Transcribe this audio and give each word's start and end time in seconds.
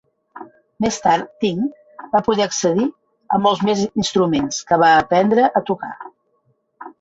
Més 0.85 0.95
tard, 1.01 1.27
Tyng 1.43 1.59
va 2.15 2.21
poder 2.27 2.45
accedir 2.47 2.87
a 3.37 3.39
molts 3.45 3.61
més 3.69 3.85
instruments, 4.05 4.63
que 4.73 4.81
va 4.87 4.89
aprendre 5.05 5.47
a 5.61 5.63
tocar. 5.71 5.93